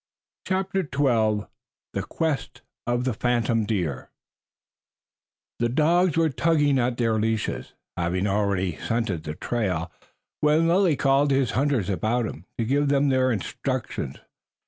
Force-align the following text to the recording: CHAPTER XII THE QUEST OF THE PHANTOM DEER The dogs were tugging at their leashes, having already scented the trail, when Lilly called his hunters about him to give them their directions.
CHAPTER 0.47 0.81
XII 0.81 1.45
THE 1.93 2.01
QUEST 2.01 2.63
OF 2.87 3.03
THE 3.03 3.13
PHANTOM 3.13 3.67
DEER 3.67 4.09
The 5.59 5.69
dogs 5.69 6.17
were 6.17 6.31
tugging 6.31 6.79
at 6.79 6.97
their 6.97 7.19
leashes, 7.19 7.73
having 7.95 8.25
already 8.25 8.77
scented 8.77 9.25
the 9.25 9.35
trail, 9.35 9.91
when 10.39 10.67
Lilly 10.67 10.95
called 10.95 11.29
his 11.29 11.51
hunters 11.51 11.87
about 11.87 12.25
him 12.25 12.45
to 12.57 12.65
give 12.65 12.87
them 12.89 13.09
their 13.09 13.31
directions. 13.63 14.17